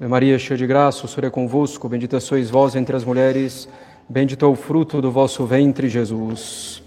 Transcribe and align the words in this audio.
Maria, 0.00 0.38
cheia 0.38 0.58
de 0.58 0.66
graça, 0.66 1.06
o 1.06 1.08
Senhor 1.08 1.26
é 1.26 1.30
convosco, 1.30 1.88
bendita 1.88 2.18
sois 2.18 2.50
vós 2.50 2.74
entre 2.74 2.96
as 2.96 3.04
mulheres, 3.04 3.68
bendito 4.08 4.44
é 4.44 4.48
o 4.48 4.56
fruto 4.56 5.00
do 5.00 5.10
vosso 5.10 5.46
ventre, 5.46 5.88
Jesus. 5.88 6.82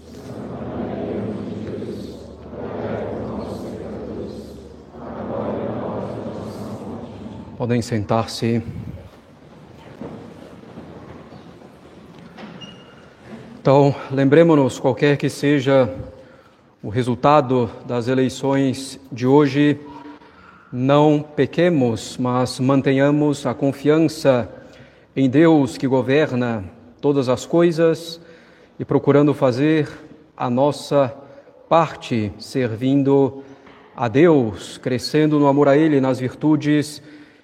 Podem 7.56 7.80
sentar-se. 7.80 8.62
Então, 13.60 13.94
lembremos-nos, 14.10 14.78
qualquer 14.78 15.16
que 15.16 15.30
seja 15.30 15.92
o 16.82 16.90
resultado 16.90 17.70
das 17.86 18.06
eleições 18.06 19.00
de 19.10 19.26
hoje, 19.26 19.80
não 20.72 21.22
pequemos, 21.22 22.18
mas 22.18 22.60
mantenhamos 22.60 23.46
a 23.46 23.54
confiança 23.54 24.48
em 25.16 25.28
Deus 25.28 25.78
que 25.78 25.86
governa 25.86 26.64
todas 27.00 27.28
as 27.28 27.46
coisas 27.46 28.20
e 28.78 28.84
procurando 28.84 29.32
fazer 29.32 29.88
a 30.36 30.50
nossa 30.50 31.14
parte, 31.68 32.32
servindo 32.38 33.42
a 33.96 34.08
Deus, 34.08 34.78
crescendo 34.78 35.38
no 35.38 35.46
amor 35.46 35.68
a 35.68 35.76
Ele, 35.76 36.00
nas 36.00 36.20
virtudes 36.20 37.02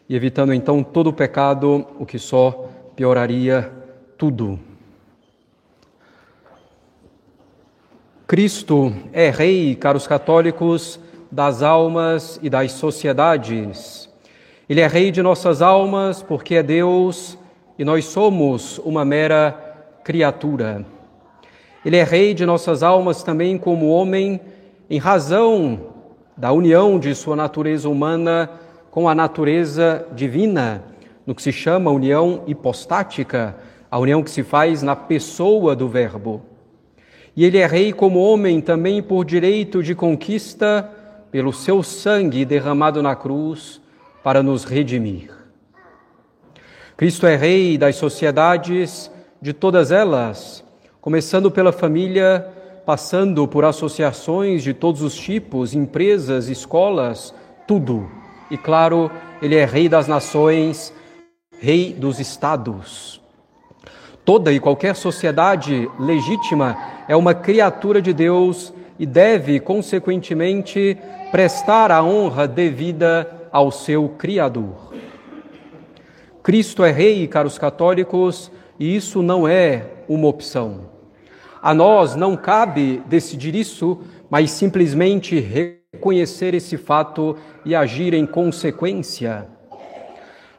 e 0.09 0.15
evitando 0.15 0.53
então 0.53 0.83
todo 0.83 1.09
o 1.09 1.13
pecado, 1.13 1.87
o 1.99 2.05
que 2.05 2.19
só 2.19 2.69
pioraria 2.95 3.73
tudo. 4.19 4.59
Cristo 8.27 8.93
é 9.13 9.31
Rei, 9.31 9.75
caros 9.75 10.07
católicos, 10.07 11.01
das 11.35 11.65
almas 11.65 12.39
e 12.41 12.49
das 12.49 12.71
sociedades. 12.71 14.09
Ele 14.69 14.81
é 14.81 14.87
Rei 14.87 15.11
de 15.11 15.21
nossas 15.21 15.61
almas 15.61 16.23
porque 16.23 16.55
é 16.55 16.63
Deus 16.63 17.37
e 17.77 17.85
nós 17.85 18.05
somos 18.05 18.79
uma 18.79 19.05
mera 19.05 19.53
criatura. 20.05 20.87
Ele 21.85 21.97
é 21.97 22.05
Rei 22.05 22.35
de 22.35 22.47
nossas 22.47 22.85
almas 22.85 23.25
também 23.25 23.59
como 23.59 23.89
homem, 23.89 24.41
em 24.89 24.99
razão 24.99 25.81
da 26.37 26.53
união 26.53 27.01
de 27.01 27.13
sua 27.17 27.35
natureza 27.35 27.89
humana 27.89 28.49
com 28.93 29.09
a 29.09 29.15
natureza 29.15 30.07
divina, 30.15 30.85
no 31.27 31.35
que 31.35 31.43
se 31.43 31.51
chama 31.51 31.91
união 31.91 32.45
hipostática, 32.47 33.57
a 33.91 33.99
união 33.99 34.23
que 34.23 34.31
se 34.31 34.45
faz 34.45 34.85
na 34.85 34.95
pessoa 34.95 35.75
do 35.75 35.89
Verbo. 35.89 36.43
E 37.37 37.45
ele 37.45 37.59
é 37.59 37.67
Rei 37.67 37.93
como 37.93 38.21
homem 38.21 38.61
também 38.61 39.03
por 39.03 39.25
direito 39.25 39.83
de 39.83 39.97
conquista 39.97 40.94
pelo 41.35 41.53
seu 41.53 41.83
sangue 41.83 42.45
derramado 42.45 43.03
na 43.03 43.17
cruz 43.17 43.81
para 44.23 44.41
nos 44.41 44.63
redimir. 44.63 45.33
Cristo 46.97 47.27
é 47.27 47.35
Rei 47.35 47.77
das 47.77 47.97
sociedades, 47.97 49.11
de 49.43 49.53
todas 49.53 49.91
elas, 49.91 50.63
começando 51.01 51.51
pela 51.51 51.73
família, 51.73 52.49
passando 52.87 53.49
por 53.49 53.65
associações 53.65 54.63
de 54.63 54.73
todos 54.73 55.03
os 55.03 55.17
tipos, 55.17 55.75
empresas, 55.75 56.49
escolas, 56.49 57.35
tudo. 57.67 58.09
E 58.49 58.57
claro, 58.57 59.11
Ele 59.43 59.57
é 59.57 59.65
Rei 59.65 59.89
das 59.89 60.07
nações, 60.07 60.95
Rei 61.59 61.93
dos 61.93 62.21
estados. 62.21 63.21
Toda 64.25 64.53
e 64.53 64.61
qualquer 64.61 64.95
sociedade 64.95 65.91
legítima 65.99 66.79
é 67.09 67.17
uma 67.17 67.35
criatura 67.35 68.01
de 68.01 68.13
Deus 68.13 68.73
e 68.99 69.07
deve, 69.07 69.61
consequentemente, 69.61 70.97
prestar 71.31 71.91
a 71.91 72.03
honra 72.03 72.47
devida 72.47 73.49
ao 73.51 73.71
seu 73.71 74.09
Criador. 74.11 74.93
Cristo 76.43 76.85
é 76.85 76.91
Rei, 76.91 77.27
caros 77.27 77.59
católicos, 77.59 78.51
e 78.79 78.95
isso 78.95 79.23
não 79.23 79.49
é 79.49 79.87
uma 80.09 80.29
opção. 80.29 80.91
A 81.63 81.73
nós 81.73 82.15
não 82.15 82.37
cabe 82.37 83.03
decidir 83.07 83.55
isso, 83.55 84.01
mas 84.29 84.51
simplesmente 84.51 85.41
reconhecer 85.41 86.53
esse 86.55 86.77
fato 86.77 87.37
e 87.65 87.75
agir 87.75 88.13
em 88.13 88.27
consequência. 88.27 89.47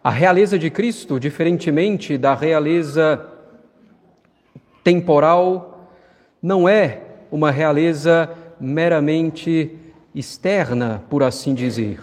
A 0.03 0.09
realeza 0.09 0.57
de 0.57 0.69
Cristo, 0.69 1.19
diferentemente 1.19 2.17
da 2.17 2.33
realeza 2.33 3.23
temporal, 4.83 5.89
não 6.41 6.67
é 6.67 7.01
uma 7.31 7.51
realeza 7.51 8.29
meramente 8.59 9.71
externa, 10.13 11.03
por 11.09 11.23
assim 11.23 11.53
dizer. 11.53 11.99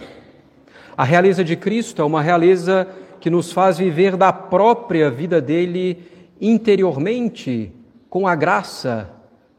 A 0.97 1.05
realeza 1.05 1.43
de 1.43 1.57
Cristo 1.57 2.03
é 2.03 2.05
uma 2.05 2.21
realeza 2.21 2.87
que 3.21 3.31
nos 3.31 3.53
faz 3.53 3.79
viver 3.79 4.17
da 4.17 4.33
própria 4.33 5.11
vida 5.11 5.41
dele 5.41 5.99
interiormente, 6.41 7.73
com 8.11 8.27
a 8.27 8.35
graça, 8.35 9.09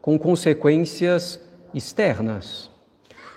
com 0.02 0.20
consequências 0.20 1.40
externas. 1.74 2.70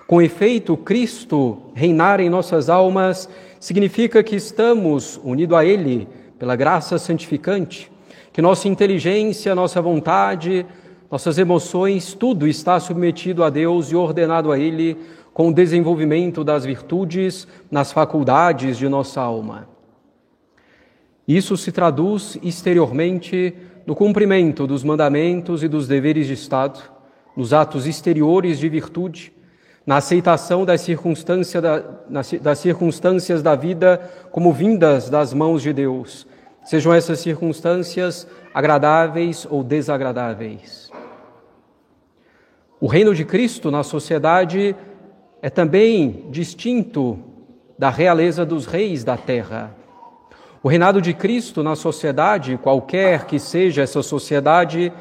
Com 0.07 0.21
efeito, 0.21 0.77
Cristo 0.77 1.63
reinar 1.75 2.21
em 2.21 2.29
nossas 2.29 2.69
almas 2.69 3.29
significa 3.59 4.23
que 4.23 4.37
estamos 4.37 5.19
unidos 5.25 5.57
a 5.57 5.65
Ele 5.65 6.07
pela 6.39 6.55
graça 6.55 6.99
santificante, 6.99 7.91
que 8.33 8.43
nossa 8.43 8.69
inteligência, 8.69 9.55
nossa 9.55 9.81
vontade, 9.81 10.67
nossas 11.11 11.39
emoções, 11.39 12.15
tudo 12.15 12.49
está 12.49 12.79
submetido 12.81 13.45
a 13.45 13.51
Deus 13.51 13.91
e 13.91 13.97
ordenado 13.97 14.51
a 14.51 14.59
Ele 14.59 14.97
com 15.33 15.49
o 15.49 15.55
desenvolvimento 15.55 16.43
das 16.43 16.65
virtudes 16.65 17.47
nas 17.71 17.93
faculdades 17.93 18.79
de 18.79 18.89
nossa 18.89 19.21
alma. 19.21 19.69
Isso 21.29 21.57
se 21.57 21.71
traduz 21.73 22.39
exteriormente 22.43 23.55
no 23.85 23.95
cumprimento 23.95 24.67
dos 24.67 24.83
mandamentos 24.83 25.63
e 25.63 25.69
dos 25.69 25.87
deveres 25.87 26.27
de 26.27 26.33
Estado, 26.33 26.81
nos 27.37 27.53
atos 27.53 27.87
exteriores 27.87 28.59
de 28.59 28.69
virtude, 28.69 29.33
na 29.85 29.99
aceitação 29.99 30.65
das, 30.65 30.81
circunstância 30.81 31.61
da, 31.61 31.79
das 32.41 32.59
circunstâncias 32.59 33.43
da 33.43 33.55
vida 33.55 34.01
como 34.33 34.53
vindas 34.53 35.09
das 35.09 35.33
mãos 35.33 35.63
de 35.63 35.73
Deus, 35.73 36.27
sejam 36.67 36.93
essas 36.93 37.21
circunstâncias 37.21 38.27
agradáveis 38.53 39.47
ou 39.49 39.63
desagradáveis. 39.63 40.91
O 42.81 42.89
reino 42.89 43.15
de 43.15 43.25
Cristo 43.25 43.71
na 43.71 43.83
sociedade 43.83 44.77
é 45.41 45.49
também 45.49 46.27
distinto 46.29 47.19
da 47.79 47.89
realeza 47.89 48.45
dos 48.45 48.67
reis 48.67 49.05
da 49.05 49.17
terra. 49.17 49.75
O 50.63 50.69
reinado 50.69 51.01
de 51.01 51.15
Cristo 51.15 51.63
na 51.63 51.77
sociedade, 51.77 52.59
qualquer 52.59 53.27
que 53.27 53.39
seja 53.39 53.83
essa 53.83 54.03
sociedade, 54.03 54.93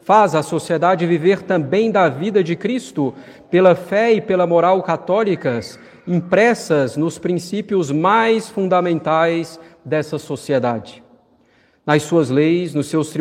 faz 0.00 0.34
a 0.34 0.42
sociedade 0.42 1.06
viver 1.06 1.42
também 1.42 1.90
da 1.90 2.08
vida 2.08 2.42
de 2.42 2.56
Cristo 2.56 3.14
pela 3.48 3.76
fé 3.76 4.12
e 4.12 4.20
pela 4.20 4.46
moral 4.46 4.82
católicas, 4.82 5.78
impressas 6.06 6.96
nos 6.96 7.18
princípios 7.18 7.92
mais 7.92 8.48
fundamentais 8.48 9.60
dessa 9.84 10.18
sociedade. 10.18 11.01
Nas 11.84 12.02
suas 12.02 12.30
leis, 12.30 12.74
nos 12.74 12.86
seus 12.86 13.12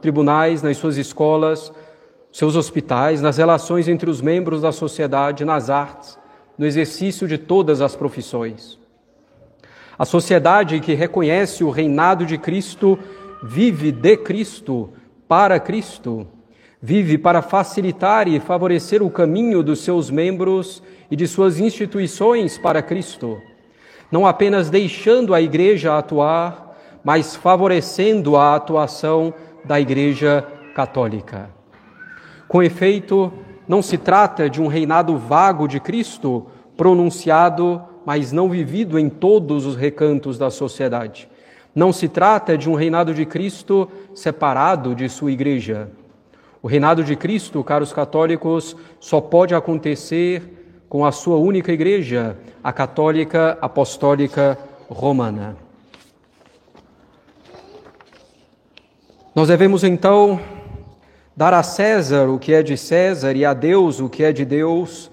tribunais, 0.00 0.62
nas 0.62 0.76
suas 0.76 0.96
escolas, 0.96 1.72
seus 2.32 2.56
hospitais, 2.56 3.20
nas 3.20 3.36
relações 3.36 3.88
entre 3.88 4.08
os 4.08 4.20
membros 4.20 4.62
da 4.62 4.72
sociedade, 4.72 5.44
nas 5.44 5.68
artes, 5.68 6.18
no 6.56 6.64
exercício 6.64 7.26
de 7.26 7.36
todas 7.36 7.80
as 7.80 7.94
profissões. 7.96 8.78
A 9.98 10.04
sociedade 10.04 10.80
que 10.80 10.94
reconhece 10.94 11.62
o 11.62 11.70
reinado 11.70 12.24
de 12.24 12.38
Cristo 12.38 12.98
vive 13.42 13.92
de 13.92 14.16
Cristo, 14.16 14.90
para 15.28 15.60
Cristo, 15.60 16.26
vive 16.80 17.18
para 17.18 17.42
facilitar 17.42 18.26
e 18.26 18.40
favorecer 18.40 19.02
o 19.02 19.10
caminho 19.10 19.62
dos 19.62 19.80
seus 19.80 20.10
membros 20.10 20.82
e 21.10 21.16
de 21.16 21.28
suas 21.28 21.60
instituições 21.60 22.56
para 22.56 22.82
Cristo, 22.82 23.40
não 24.10 24.26
apenas 24.26 24.70
deixando 24.70 25.34
a 25.34 25.42
igreja 25.42 25.96
atuar, 25.96 26.69
mas 27.02 27.34
favorecendo 27.34 28.36
a 28.36 28.54
atuação 28.54 29.32
da 29.64 29.80
igreja 29.80 30.46
católica. 30.74 31.50
Com 32.48 32.62
efeito, 32.62 33.32
não 33.68 33.82
se 33.82 33.96
trata 33.96 34.50
de 34.50 34.60
um 34.60 34.66
reinado 34.66 35.16
vago 35.16 35.68
de 35.68 35.78
Cristo, 35.78 36.46
pronunciado, 36.76 37.82
mas 38.04 38.32
não 38.32 38.48
vivido 38.48 38.98
em 38.98 39.08
todos 39.08 39.66
os 39.66 39.76
recantos 39.76 40.38
da 40.38 40.50
sociedade. 40.50 41.28
Não 41.74 41.92
se 41.92 42.08
trata 42.08 42.58
de 42.58 42.68
um 42.68 42.74
reinado 42.74 43.14
de 43.14 43.24
Cristo 43.24 43.88
separado 44.14 44.94
de 44.94 45.08
sua 45.08 45.30
igreja. 45.30 45.90
O 46.62 46.66
reinado 46.66 47.04
de 47.04 47.14
Cristo, 47.14 47.62
caros 47.62 47.92
católicos, 47.92 48.76
só 48.98 49.20
pode 49.20 49.54
acontecer 49.54 50.84
com 50.88 51.06
a 51.06 51.12
sua 51.12 51.36
única 51.36 51.72
igreja, 51.72 52.36
a 52.64 52.72
católica 52.72 53.56
apostólica 53.60 54.58
romana. 54.88 55.69
Nós 59.32 59.46
devemos 59.46 59.84
então 59.84 60.40
dar 61.36 61.54
a 61.54 61.62
César 61.62 62.28
o 62.28 62.36
que 62.36 62.52
é 62.52 62.64
de 62.64 62.76
César 62.76 63.36
e 63.36 63.44
a 63.44 63.54
Deus 63.54 64.00
o 64.00 64.08
que 64.08 64.24
é 64.24 64.32
de 64.32 64.44
Deus, 64.44 65.08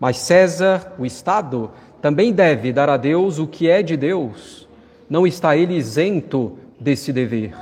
mas 0.00 0.16
César, 0.16 0.94
o 0.98 1.06
Estado, 1.06 1.70
também 2.00 2.32
deve 2.32 2.72
dar 2.72 2.90
a 2.90 2.96
Deus 2.96 3.38
o 3.38 3.46
que 3.46 3.70
é 3.70 3.80
de 3.80 3.96
Deus. 3.96 4.68
não 5.08 5.26
está 5.26 5.56
ele 5.56 5.76
isento 5.76 6.58
desse 6.80 7.12
dever. 7.12 7.54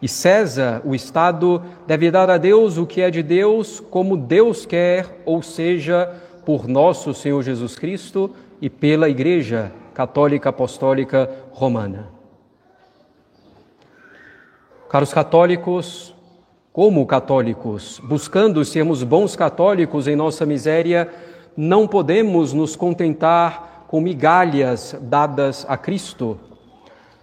E 0.00 0.06
César, 0.06 0.82
o 0.84 0.94
Estado, 0.94 1.60
deve 1.84 2.08
dar 2.10 2.30
a 2.30 2.38
Deus 2.38 2.76
o 2.76 2.86
que 2.86 3.00
é 3.00 3.10
de 3.10 3.22
Deus, 3.24 3.80
como 3.80 4.16
Deus 4.16 4.64
quer, 4.64 5.22
ou 5.24 5.42
seja, 5.42 6.14
por 6.44 6.68
nosso 6.68 7.12
Senhor 7.12 7.42
Jesus 7.42 7.76
Cristo 7.76 8.30
e 8.60 8.70
pela 8.70 9.08
Igreja 9.08 9.72
Católica 9.94 10.50
Apostólica 10.50 11.28
Romana. 11.50 12.21
Caros 14.92 15.14
católicos, 15.14 16.14
como 16.70 17.06
católicos, 17.06 17.98
buscando 18.04 18.62
sermos 18.62 19.02
bons 19.02 19.34
católicos 19.34 20.06
em 20.06 20.14
nossa 20.14 20.44
miséria, 20.44 21.08
não 21.56 21.88
podemos 21.88 22.52
nos 22.52 22.76
contentar 22.76 23.86
com 23.88 24.02
migalhas 24.02 24.94
dadas 25.00 25.64
a 25.66 25.78
Cristo. 25.78 26.38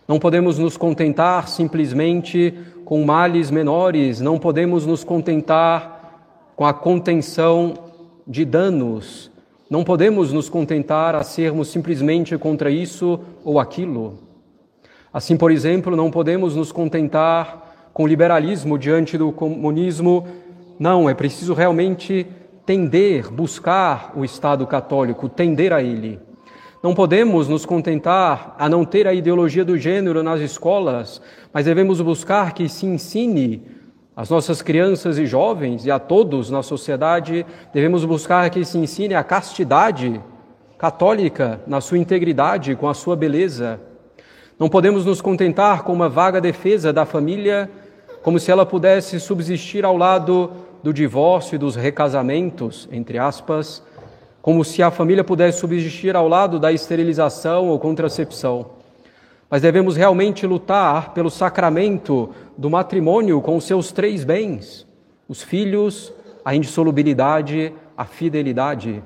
Não 0.07 0.17
podemos 0.17 0.57
nos 0.57 0.77
contentar 0.77 1.47
simplesmente 1.47 2.57
com 2.85 3.05
males 3.05 3.51
menores, 3.51 4.19
não 4.19 4.39
podemos 4.39 4.87
nos 4.87 5.03
contentar 5.03 6.23
com 6.55 6.65
a 6.65 6.73
contenção 6.73 7.75
de 8.25 8.45
danos, 8.45 9.29
não 9.69 9.83
podemos 9.83 10.33
nos 10.33 10.49
contentar 10.49 11.13
a 11.13 11.21
sermos 11.21 11.67
simplesmente 11.67 12.35
contra 12.35 12.71
isso 12.71 13.19
ou 13.45 13.59
aquilo. 13.59 14.28
Assim, 15.11 15.35
por 15.35 15.51
exemplo, 15.51 15.95
não 15.95 16.11
podemos 16.11 16.55
nos 16.55 16.71
contentar 16.71 17.89
com 17.93 18.03
o 18.03 18.07
liberalismo 18.07 18.77
diante 18.77 19.17
do 19.17 19.31
comunismo. 19.31 20.27
Não, 20.79 21.09
é 21.09 21.13
preciso 21.13 21.53
realmente 21.53 22.27
tender, 22.65 23.31
buscar 23.31 24.13
o 24.15 24.23
Estado 24.23 24.65
católico, 24.67 25.27
tender 25.27 25.73
a 25.73 25.81
ele. 25.81 26.19
Não 26.83 26.93
podemos 26.93 27.47
nos 27.47 27.65
contentar 27.65 28.55
a 28.57 28.69
não 28.69 28.85
ter 28.85 29.07
a 29.07 29.13
ideologia 29.13 29.65
do 29.65 29.77
gênero 29.77 30.21
nas 30.21 30.39
escolas, 30.39 31.21
mas 31.51 31.65
devemos 31.65 31.99
buscar 31.99 32.53
que 32.53 32.69
se 32.69 32.85
ensine 32.85 33.63
às 34.15 34.29
nossas 34.29 34.61
crianças 34.61 35.17
e 35.17 35.25
jovens 35.25 35.85
e 35.85 35.91
a 35.91 35.97
todos 35.97 36.49
na 36.49 36.61
sociedade, 36.61 37.45
devemos 37.73 38.05
buscar 38.05 38.49
que 38.49 38.63
se 38.63 38.77
ensine 38.77 39.15
a 39.15 39.23
castidade 39.23 40.21
católica 40.77 41.61
na 41.65 41.81
sua 41.81 41.97
integridade, 41.97 42.75
com 42.75 42.87
a 42.87 42.93
sua 42.93 43.15
beleza. 43.15 43.88
Não 44.59 44.67
podemos 44.67 45.05
nos 45.05 45.21
contentar 45.21 45.83
com 45.83 45.93
uma 45.93 46.09
vaga 46.09 46.41
defesa 46.41 46.91
da 46.91 47.05
família 47.05 47.71
como 48.21 48.37
se 48.37 48.51
ela 48.51 48.65
pudesse 48.65 49.17
subsistir 49.17 49.85
ao 49.85 49.95
lado 49.95 50.51
do 50.83 50.93
divórcio 50.93 51.55
e 51.55 51.57
dos 51.57 51.77
recasamentos, 51.77 52.85
entre 52.91 53.17
aspas, 53.17 53.81
como 54.41 54.65
se 54.65 54.83
a 54.83 54.91
família 54.91 55.23
pudesse 55.23 55.59
subsistir 55.59 56.13
ao 56.13 56.27
lado 56.27 56.59
da 56.59 56.73
esterilização 56.73 57.69
ou 57.69 57.79
contracepção. 57.79 58.71
Mas 59.49 59.61
devemos 59.61 59.95
realmente 59.95 60.45
lutar 60.45 61.13
pelo 61.13 61.29
sacramento 61.29 62.29
do 62.57 62.69
matrimônio 62.69 63.41
com 63.41 63.55
os 63.55 63.63
seus 63.63 63.93
três 63.93 64.25
bens: 64.25 64.85
os 65.29 65.41
filhos, 65.41 66.11
a 66.43 66.53
indissolubilidade, 66.53 67.73
a 67.97 68.03
fidelidade. 68.03 69.01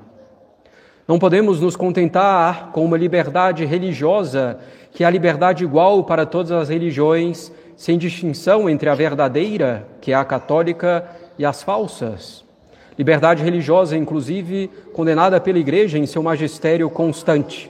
Não 1.06 1.18
podemos 1.18 1.60
nos 1.60 1.76
contentar 1.76 2.70
com 2.72 2.84
uma 2.84 2.96
liberdade 2.96 3.64
religiosa 3.64 4.58
que 4.94 5.02
a 5.02 5.10
liberdade 5.10 5.64
igual 5.64 6.04
para 6.04 6.24
todas 6.24 6.52
as 6.52 6.68
religiões 6.68 7.52
sem 7.76 7.98
distinção 7.98 8.70
entre 8.70 8.88
a 8.88 8.94
verdadeira, 8.94 9.86
que 10.00 10.12
é 10.12 10.14
a 10.14 10.24
católica, 10.24 11.04
e 11.36 11.44
as 11.44 11.64
falsas. 11.64 12.44
Liberdade 12.96 13.42
religiosa, 13.42 13.96
inclusive, 13.96 14.70
condenada 14.92 15.40
pela 15.40 15.58
Igreja 15.58 15.98
em 15.98 16.06
seu 16.06 16.22
magistério 16.22 16.88
constante. 16.88 17.68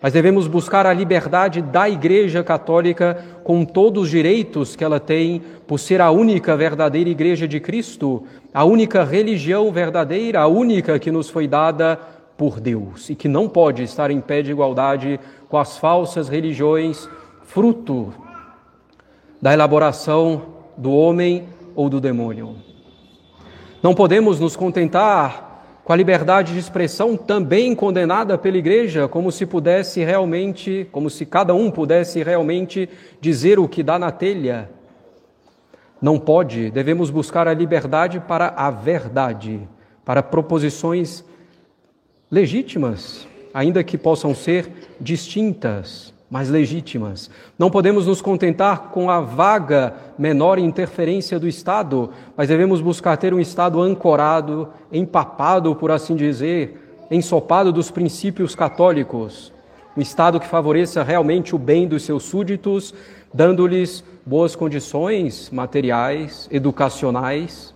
Mas 0.00 0.14
devemos 0.14 0.46
buscar 0.46 0.86
a 0.86 0.92
liberdade 0.94 1.60
da 1.60 1.86
Igreja 1.86 2.42
Católica 2.42 3.22
com 3.44 3.62
todos 3.62 4.04
os 4.04 4.10
direitos 4.10 4.74
que 4.74 4.82
ela 4.82 4.98
tem, 4.98 5.42
por 5.66 5.78
ser 5.78 6.00
a 6.00 6.10
única 6.10 6.56
verdadeira 6.56 7.10
Igreja 7.10 7.46
de 7.46 7.60
Cristo, 7.60 8.22
a 8.54 8.64
única 8.64 9.04
religião 9.04 9.70
verdadeira, 9.70 10.40
a 10.40 10.46
única 10.46 10.98
que 10.98 11.10
nos 11.10 11.28
foi 11.28 11.46
dada 11.46 11.98
por 12.36 12.60
Deus 12.60 13.10
e 13.10 13.14
que 13.14 13.28
não 13.28 13.48
pode 13.48 13.82
estar 13.82 14.10
em 14.10 14.20
pé 14.20 14.42
de 14.42 14.50
igualdade 14.50 15.20
com 15.48 15.58
as 15.58 15.78
falsas 15.78 16.28
religiões, 16.28 17.08
fruto 17.42 18.12
da 19.40 19.52
elaboração 19.52 20.42
do 20.76 20.92
homem 20.92 21.48
ou 21.74 21.88
do 21.88 22.00
demônio. 22.00 22.56
Não 23.82 23.94
podemos 23.94 24.40
nos 24.40 24.56
contentar 24.56 25.44
com 25.84 25.92
a 25.92 25.96
liberdade 25.96 26.54
de 26.54 26.58
expressão 26.58 27.14
também 27.14 27.74
condenada 27.74 28.38
pela 28.38 28.56
igreja, 28.56 29.06
como 29.06 29.30
se 29.30 29.44
pudesse 29.44 30.02
realmente, 30.02 30.88
como 30.90 31.10
se 31.10 31.26
cada 31.26 31.54
um 31.54 31.70
pudesse 31.70 32.22
realmente 32.22 32.88
dizer 33.20 33.58
o 33.58 33.68
que 33.68 33.82
dá 33.82 33.98
na 33.98 34.10
telha. 34.10 34.70
Não 36.00 36.18
pode, 36.18 36.70
devemos 36.70 37.10
buscar 37.10 37.46
a 37.46 37.52
liberdade 37.52 38.18
para 38.18 38.48
a 38.56 38.70
verdade, 38.70 39.60
para 40.04 40.22
proposições 40.22 41.22
legítimas, 42.34 43.28
ainda 43.54 43.84
que 43.84 43.96
possam 43.96 44.34
ser 44.34 44.68
distintas 45.00 46.12
mas 46.28 46.48
legítimas. 46.48 47.30
Não 47.56 47.70
podemos 47.70 48.08
nos 48.08 48.20
contentar 48.20 48.90
com 48.90 49.08
a 49.08 49.20
vaga 49.20 49.94
menor 50.18 50.58
interferência 50.58 51.38
do 51.38 51.46
Estado, 51.46 52.10
mas 52.36 52.48
devemos 52.48 52.80
buscar 52.80 53.16
ter 53.16 53.32
um 53.32 53.38
Estado 53.38 53.80
ancorado, 53.80 54.68
empapado, 54.92 55.76
por 55.76 55.92
assim 55.92 56.16
dizer, 56.16 57.06
ensopado 57.08 57.72
dos 57.72 57.88
princípios 57.88 58.56
católicos. 58.56 59.52
Um 59.96 60.00
Estado 60.00 60.40
que 60.40 60.48
favoreça 60.48 61.04
realmente 61.04 61.54
o 61.54 61.58
bem 61.58 61.86
dos 61.86 62.02
seus 62.02 62.24
súditos, 62.24 62.92
dando-lhes 63.32 64.02
boas 64.26 64.56
condições 64.56 65.50
materiais, 65.50 66.48
educacionais, 66.50 67.73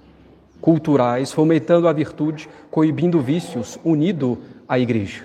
culturais, 0.61 1.33
fomentando 1.33 1.89
a 1.89 1.93
virtude, 1.93 2.49
coibindo 2.71 3.21
vícios, 3.21 3.79
unido 3.85 4.39
à 4.69 4.79
Igreja. 4.79 5.25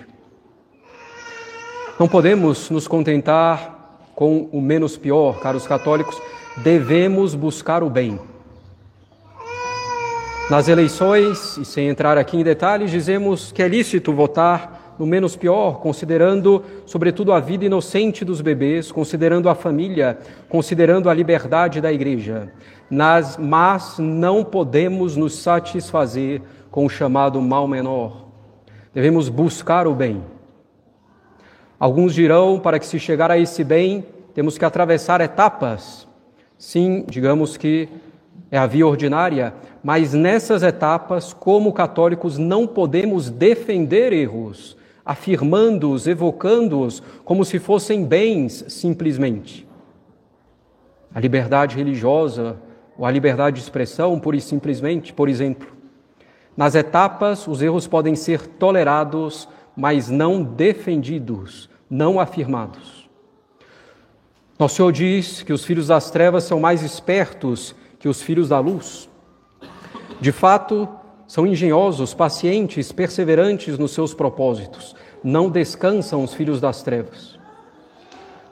Não 1.98 2.08
podemos 2.08 2.70
nos 2.70 2.88
contentar 2.88 3.98
com 4.14 4.48
o 4.52 4.60
menos 4.60 4.96
pior, 4.96 5.40
caros 5.40 5.66
católicos, 5.66 6.20
devemos 6.62 7.34
buscar 7.34 7.82
o 7.82 7.90
bem. 7.90 8.18
Nas 10.50 10.68
eleições, 10.68 11.56
e 11.56 11.64
sem 11.64 11.88
entrar 11.88 12.18
aqui 12.18 12.36
em 12.36 12.44
detalhes, 12.44 12.90
dizemos 12.90 13.50
que 13.50 13.62
é 13.62 13.68
lícito 13.68 14.12
votar 14.12 14.83
no 14.98 15.06
menos 15.06 15.36
pior, 15.36 15.80
considerando, 15.80 16.62
sobretudo, 16.86 17.32
a 17.32 17.40
vida 17.40 17.64
inocente 17.64 18.24
dos 18.24 18.40
bebês, 18.40 18.92
considerando 18.92 19.48
a 19.48 19.54
família, 19.54 20.18
considerando 20.48 21.10
a 21.10 21.14
liberdade 21.14 21.80
da 21.80 21.92
igreja. 21.92 22.52
Nas, 22.90 23.36
mas 23.36 23.98
não 23.98 24.44
podemos 24.44 25.16
nos 25.16 25.36
satisfazer 25.36 26.42
com 26.70 26.86
o 26.86 26.90
chamado 26.90 27.40
mal 27.40 27.66
menor. 27.66 28.26
Devemos 28.92 29.28
buscar 29.28 29.86
o 29.86 29.94
bem. 29.94 30.22
Alguns 31.78 32.14
dirão, 32.14 32.60
para 32.60 32.78
que 32.78 32.86
se 32.86 32.98
chegar 32.98 33.30
a 33.30 33.38
esse 33.38 33.64
bem, 33.64 34.06
temos 34.32 34.56
que 34.56 34.64
atravessar 34.64 35.20
etapas. 35.20 36.06
Sim, 36.56 37.04
digamos 37.08 37.56
que 37.56 37.88
é 38.50 38.58
a 38.58 38.66
via 38.66 38.86
ordinária, 38.86 39.52
mas 39.82 40.14
nessas 40.14 40.62
etapas, 40.62 41.32
como 41.32 41.72
católicos, 41.72 42.38
não 42.38 42.66
podemos 42.66 43.28
defender 43.28 44.12
erros, 44.12 44.76
afirmando-os, 45.04 46.06
evocando-os 46.06 47.02
como 47.24 47.44
se 47.44 47.58
fossem 47.58 48.04
bens 48.04 48.64
simplesmente. 48.68 49.66
A 51.14 51.20
liberdade 51.20 51.76
religiosa 51.76 52.56
ou 52.96 53.04
a 53.04 53.10
liberdade 53.10 53.56
de 53.56 53.62
expressão, 53.62 54.18
pura 54.18 54.36
e 54.36 54.40
simplesmente, 54.40 55.12
por 55.12 55.28
exemplo. 55.28 55.68
Nas 56.56 56.74
etapas, 56.74 57.46
os 57.48 57.60
erros 57.60 57.86
podem 57.86 58.14
ser 58.14 58.46
tolerados, 58.46 59.48
mas 59.76 60.08
não 60.08 60.42
defendidos, 60.42 61.68
não 61.90 62.20
afirmados. 62.20 63.08
Nosso 64.58 64.76
Senhor 64.76 64.92
diz 64.92 65.42
que 65.42 65.52
os 65.52 65.64
filhos 65.64 65.88
das 65.88 66.10
trevas 66.10 66.44
são 66.44 66.60
mais 66.60 66.82
espertos 66.82 67.74
que 67.98 68.08
os 68.08 68.22
filhos 68.22 68.48
da 68.48 68.60
luz. 68.60 69.08
De 70.20 70.30
fato, 70.30 70.88
são 71.26 71.46
engenhosos, 71.46 72.14
pacientes, 72.14 72.92
perseverantes 72.92 73.78
nos 73.78 73.92
seus 73.92 74.12
propósitos. 74.12 74.94
Não 75.22 75.48
descansam 75.48 76.22
os 76.22 76.34
filhos 76.34 76.60
das 76.60 76.82
trevas. 76.82 77.38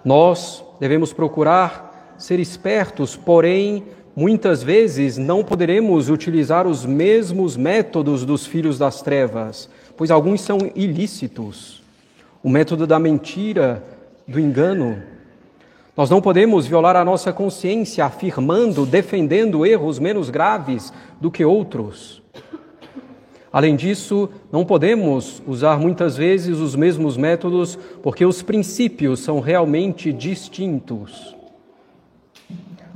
Nós 0.05 0.64
devemos 0.81 1.12
procurar 1.12 2.14
ser 2.19 2.41
espertos, 2.41 3.17
porém, 3.17 3.85
muitas 4.17 4.62
vezes 4.62 5.19
não 5.19 5.45
poderemos 5.45 6.09
utilizar 6.09 6.67
os 6.67 6.85
mesmos 6.85 7.57
métodos 7.57 8.25
dos 8.25 8.47
filhos 8.47 8.79
das 8.79 9.02
trevas, 9.02 9.69
pois 9.97 10.11
alguns 10.11 10.41
são 10.41 10.59
ilícitos 10.75 11.83
o 12.43 12.49
método 12.49 12.87
da 12.87 12.99
mentira, 12.99 13.85
do 14.26 14.41
engano. 14.41 15.00
Nós 15.97 16.11
não 16.11 16.21
podemos 16.21 16.67
violar 16.67 16.97
a 16.97 17.05
nossa 17.05 17.33
consciência 17.33 18.05
afirmando, 18.05 18.85
defendendo 18.85 19.64
erros 19.64 19.99
menos 19.99 20.29
graves 20.29 20.93
do 21.21 21.31
que 21.31 21.45
outros. 21.45 22.22
Além 23.52 23.76
disso, 23.76 24.30
não 24.50 24.64
podemos 24.64 25.42
usar 25.47 25.78
muitas 25.78 26.16
vezes 26.16 26.59
os 26.59 26.75
mesmos 26.75 27.18
métodos 27.18 27.78
porque 28.02 28.25
os 28.25 28.40
princípios 28.42 29.21
são 29.21 29.40
realmente 29.40 30.11
distintos. 30.11 31.37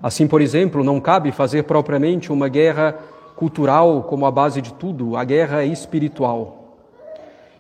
Assim, 0.03 0.27
por 0.27 0.41
exemplo, 0.41 0.83
não 0.83 0.99
cabe 0.99 1.31
fazer 1.31 1.65
propriamente 1.65 2.33
uma 2.33 2.49
guerra 2.49 2.93
cultural 3.35 4.05
como 4.05 4.25
a 4.25 4.31
base 4.31 4.63
de 4.63 4.73
tudo, 4.73 5.15
a 5.15 5.25
guerra 5.25 5.63
é 5.63 5.67
espiritual. 5.67 6.79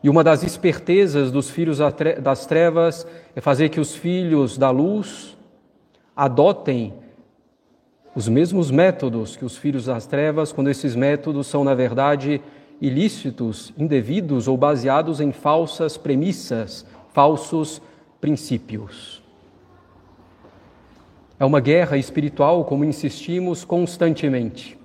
E 0.02 0.08
uma 0.08 0.24
das 0.24 0.42
espertezas 0.42 1.30
dos 1.30 1.50
filhos 1.50 1.78
das 2.22 2.46
trevas 2.46 3.06
é 3.34 3.40
fazer 3.42 3.68
que 3.68 3.80
os 3.80 3.94
filhos 3.94 4.56
da 4.56 4.70
luz 4.70 5.36
adotem 6.14 6.94
os 8.14 8.26
mesmos 8.26 8.70
métodos 8.70 9.36
que 9.36 9.44
os 9.44 9.58
filhos 9.58 9.84
das 9.84 10.06
trevas, 10.06 10.50
quando 10.50 10.70
esses 10.70 10.96
métodos 10.96 11.46
são, 11.48 11.62
na 11.62 11.74
verdade, 11.74 12.40
ilícitos, 12.80 13.72
indevidos 13.76 14.48
ou 14.48 14.56
baseados 14.56 15.20
em 15.20 15.32
falsas 15.32 15.96
premissas, 15.96 16.86
falsos 17.12 17.80
princípios. 18.20 19.22
É 21.38 21.44
uma 21.44 21.60
guerra 21.60 21.96
espiritual, 21.96 22.64
como 22.64 22.84
insistimos 22.84 23.64
constantemente. 23.64 24.78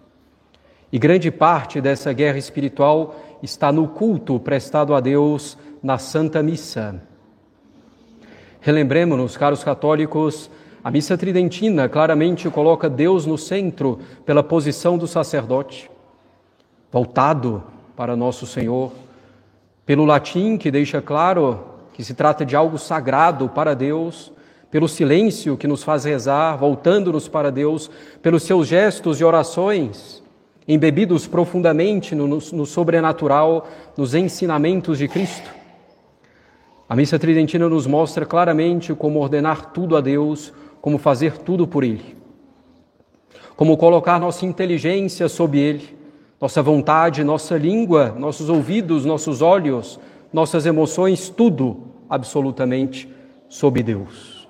E 0.91 0.99
grande 0.99 1.31
parte 1.31 1.79
dessa 1.79 2.11
guerra 2.11 2.37
espiritual 2.37 3.15
está 3.41 3.71
no 3.71 3.87
culto 3.87 4.39
prestado 4.39 4.93
a 4.93 4.99
Deus 4.99 5.57
na 5.81 5.97
Santa 5.97 6.43
Missa. 6.43 7.01
Relembremos-nos, 8.59 9.37
caros 9.37 9.63
católicos, 9.63 10.51
a 10.83 10.91
missa 10.91 11.17
tridentina 11.17 11.87
claramente 11.87 12.49
coloca 12.49 12.89
Deus 12.89 13.25
no 13.25 13.37
centro 13.37 13.99
pela 14.25 14.43
posição 14.43 14.97
do 14.97 15.07
sacerdote, 15.07 15.89
voltado 16.91 17.63
para 18.01 18.15
nosso 18.15 18.47
Senhor, 18.47 18.91
pelo 19.85 20.05
latim, 20.05 20.57
que 20.57 20.71
deixa 20.71 21.03
claro 21.03 21.65
que 21.93 22.03
se 22.03 22.15
trata 22.15 22.43
de 22.43 22.55
algo 22.55 22.79
sagrado 22.79 23.47
para 23.47 23.75
Deus, 23.75 24.31
pelo 24.71 24.87
silêncio 24.87 25.55
que 25.55 25.67
nos 25.67 25.83
faz 25.83 26.03
rezar, 26.03 26.57
voltando-nos 26.57 27.27
para 27.27 27.51
Deus, 27.51 27.91
pelos 28.19 28.41
seus 28.41 28.67
gestos 28.67 29.21
e 29.21 29.23
orações, 29.23 30.23
embebidos 30.67 31.27
profundamente 31.27 32.15
no, 32.15 32.27
no, 32.27 32.39
no 32.53 32.65
sobrenatural, 32.65 33.67
nos 33.95 34.15
ensinamentos 34.15 34.97
de 34.97 35.07
Cristo. 35.07 35.51
A 36.89 36.95
missa 36.95 37.19
tridentina 37.19 37.69
nos 37.69 37.85
mostra 37.85 38.25
claramente 38.25 38.95
como 38.95 39.19
ordenar 39.19 39.71
tudo 39.73 39.95
a 39.95 40.01
Deus, 40.01 40.51
como 40.81 40.97
fazer 40.97 41.37
tudo 41.37 41.67
por 41.67 41.83
Ele, 41.83 42.17
como 43.55 43.77
colocar 43.77 44.19
nossa 44.19 44.43
inteligência 44.43 45.29
sob 45.29 45.59
Ele, 45.59 46.00
nossa 46.41 46.63
vontade, 46.63 47.23
nossa 47.23 47.55
língua, 47.55 48.15
nossos 48.17 48.49
ouvidos, 48.49 49.05
nossos 49.05 49.43
olhos, 49.43 49.99
nossas 50.33 50.65
emoções, 50.65 51.29
tudo 51.29 51.83
absolutamente 52.09 53.07
sob 53.47 53.83
Deus. 53.83 54.47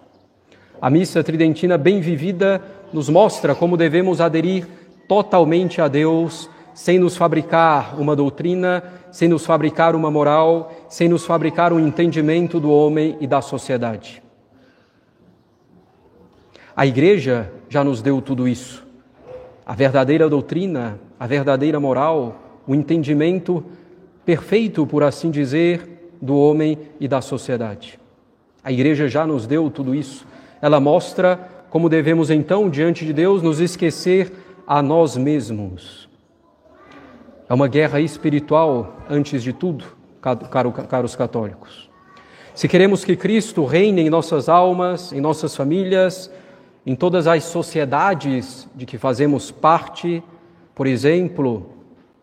A 0.82 0.90
missa 0.90 1.22
tridentina 1.22 1.78
bem 1.78 2.00
vivida 2.00 2.62
nos 2.94 3.10
mostra 3.10 3.54
como 3.54 3.76
devemos 3.76 4.22
aderir 4.22 4.66
totalmente 5.06 5.82
a 5.82 5.90
Deus, 5.90 6.50
sem 6.74 6.98
nos 6.98 7.18
fabricar 7.18 8.00
uma 8.00 8.16
doutrina, 8.16 8.82
sem 9.12 9.28
nos 9.28 9.46
fabricar 9.46 9.94
uma 9.94 10.10
moral, 10.10 10.72
sem 10.88 11.10
nos 11.10 11.26
fabricar 11.26 11.74
um 11.74 11.80
entendimento 11.80 12.58
do 12.58 12.72
homem 12.72 13.18
e 13.20 13.28
da 13.28 13.42
sociedade. 13.42 14.24
A 16.74 16.86
igreja 16.86 17.52
já 17.68 17.84
nos 17.84 18.02
deu 18.02 18.22
tudo 18.22 18.48
isso. 18.48 18.91
A 19.72 19.74
verdadeira 19.74 20.28
doutrina, 20.28 21.00
a 21.18 21.26
verdadeira 21.26 21.80
moral, 21.80 22.60
o 22.68 22.76
entendimento 22.76 23.64
perfeito, 24.26 24.86
por 24.86 25.02
assim 25.02 25.32
dizer, 25.32 26.12
do 26.22 26.38
homem 26.38 26.78
e 27.00 27.08
da 27.08 27.22
sociedade. 27.22 27.98
A 28.62 28.70
igreja 28.70 29.08
já 29.08 29.26
nos 29.26 29.48
deu 29.48 29.70
tudo 29.70 29.96
isso. 29.96 30.28
Ela 30.62 30.82
mostra 30.82 31.38
como 31.70 31.88
devemos 31.88 32.30
então, 32.30 32.70
diante 32.70 33.06
de 33.06 33.14
Deus, 33.14 33.42
nos 33.42 33.62
esquecer 33.62 34.34
a 34.68 34.82
nós 34.82 35.16
mesmos. 35.16 36.10
É 37.48 37.54
uma 37.54 37.70
guerra 37.70 38.02
espiritual, 38.02 38.98
antes 39.10 39.42
de 39.42 39.54
tudo, 39.54 39.86
caros 40.90 41.16
católicos. 41.16 41.90
Se 42.54 42.68
queremos 42.68 43.06
que 43.06 43.16
Cristo 43.16 43.64
reine 43.64 44.02
em 44.02 44.10
nossas 44.10 44.50
almas, 44.50 45.14
em 45.14 45.22
nossas 45.22 45.56
famílias, 45.56 46.30
em 46.86 46.96
todas 46.96 47.28
as 47.28 47.44
sociedades 47.44 48.68
de 48.76 48.86
que 48.86 48.98
fazemos 48.98 49.52
parte, 49.52 50.24
por 50.74 50.88
exemplo, 50.88 51.70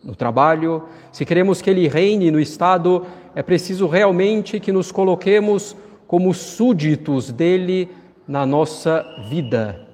no 0.03 0.15
trabalho, 0.15 0.85
se 1.13 1.25
queremos 1.25 1.61
que 1.61 1.71
Ele 1.71 1.89
reine 1.89 2.31
no 2.31 2.41
Estado, 2.41 3.07
é 3.35 3.43
preciso 3.43 3.87
realmente 3.87 4.59
que 4.59 4.73
nos 4.73 4.91
coloquemos 4.91 5.77
como 6.07 6.33
súditos 6.33 7.31
dele 7.31 7.89
na 8.27 8.45
nossa 8.45 9.05
vida, 9.29 9.87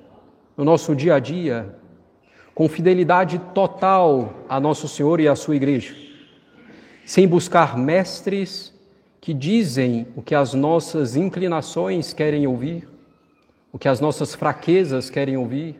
no 0.56 0.64
nosso 0.64 0.94
dia 0.94 1.16
a 1.16 1.18
dia, 1.18 1.76
com 2.54 2.68
fidelidade 2.68 3.38
total 3.52 4.32
a 4.48 4.60
Nosso 4.60 4.86
Senhor 4.86 5.20
e 5.20 5.26
à 5.26 5.34
Sua 5.34 5.56
Igreja, 5.56 5.94
sem 7.04 7.26
buscar 7.26 7.76
mestres 7.76 8.72
que 9.20 9.34
dizem 9.34 10.06
o 10.14 10.22
que 10.22 10.34
as 10.34 10.54
nossas 10.54 11.16
inclinações 11.16 12.12
querem 12.12 12.46
ouvir, 12.46 12.88
o 13.74 13.78
que 13.78 13.88
as 13.88 13.98
nossas 13.98 14.36
fraquezas 14.36 15.10
querem 15.10 15.36
ouvir, 15.36 15.74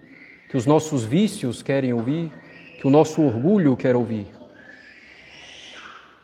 que 0.51 0.57
os 0.57 0.67
nossos 0.67 1.05
vícios 1.05 1.63
querem 1.63 1.93
ouvir, 1.93 2.33
que 2.81 2.89
o 2.89 2.91
nosso 2.91 3.23
orgulho 3.23 3.77
quer 3.77 3.95
ouvir. 3.95 4.27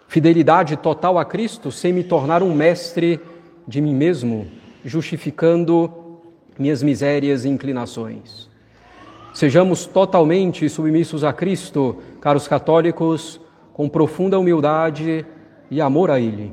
Fidelidade 0.08 0.76
total 0.76 1.16
a 1.16 1.24
Cristo 1.24 1.70
sem 1.70 1.92
me 1.92 2.02
tornar 2.02 2.42
um 2.42 2.52
mestre 2.52 3.20
de 3.68 3.80
mim 3.80 3.94
mesmo, 3.94 4.48
justificando 4.84 6.18
minhas 6.58 6.82
misérias 6.82 7.44
e 7.44 7.48
inclinações. 7.48 8.50
Sejamos 9.32 9.86
totalmente 9.86 10.68
submissos 10.68 11.22
a 11.22 11.32
Cristo, 11.32 12.02
caros 12.20 12.48
católicos, 12.48 13.40
com 13.72 13.88
profunda 13.88 14.36
humildade 14.40 15.24
e 15.70 15.80
amor 15.80 16.10
a 16.10 16.18
Ele 16.18 16.52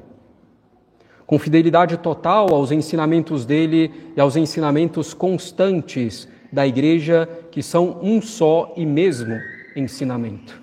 com 1.27 1.37
fidelidade 1.37 1.97
total 1.97 2.53
aos 2.53 2.71
ensinamentos 2.71 3.45
dele 3.45 3.91
e 4.15 4.21
aos 4.21 4.37
ensinamentos 4.37 5.13
constantes 5.13 6.25
da 6.51 6.65
Igreja, 6.65 7.27
que 7.51 7.61
são 7.61 7.99
um 8.01 8.21
só 8.21 8.73
e 8.77 8.85
mesmo 8.85 9.37
ensinamento. 9.75 10.59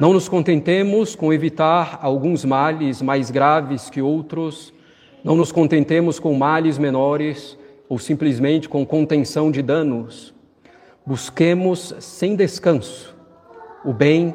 Não 0.00 0.12
nos 0.12 0.28
contentemos 0.28 1.14
com 1.14 1.32
evitar 1.32 2.00
alguns 2.02 2.44
males 2.44 3.00
mais 3.00 3.30
graves 3.30 3.88
que 3.88 4.02
outros, 4.02 4.74
não 5.22 5.36
nos 5.36 5.52
contentemos 5.52 6.18
com 6.18 6.34
males 6.34 6.76
menores 6.76 7.56
ou 7.88 8.00
simplesmente 8.00 8.68
com 8.68 8.84
contenção 8.84 9.50
de 9.50 9.62
danos. 9.62 10.34
Busquemos 11.06 11.94
sem 12.00 12.34
descanso 12.34 13.16
o 13.84 13.92
bem, 13.92 14.34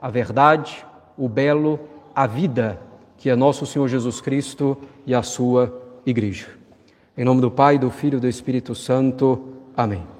a 0.00 0.08
verdade, 0.08 0.86
o 1.18 1.28
belo, 1.28 1.80
a 2.14 2.26
vida 2.28 2.78
que 3.16 3.30
é 3.30 3.36
nosso 3.36 3.66
Senhor 3.66 3.88
Jesus 3.88 4.20
Cristo 4.20 4.76
e 5.06 5.14
a 5.14 5.22
sua 5.22 5.72
igreja. 6.04 6.48
Em 7.16 7.24
nome 7.24 7.40
do 7.40 7.50
Pai, 7.50 7.78
do 7.78 7.90
Filho 7.90 8.18
e 8.18 8.20
do 8.20 8.28
Espírito 8.28 8.74
Santo. 8.74 9.54
Amém. 9.76 10.13